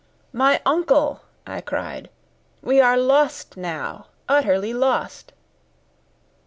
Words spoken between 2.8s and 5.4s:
are lost now, utterly lost!"